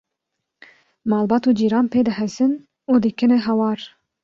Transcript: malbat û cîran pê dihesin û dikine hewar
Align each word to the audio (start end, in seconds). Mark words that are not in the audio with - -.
malbat 1.09 1.43
û 1.49 1.51
cîran 1.59 1.85
pê 1.91 1.99
dihesin 2.07 2.51
û 2.91 2.93
dikine 3.03 3.37
hewar 3.47 3.79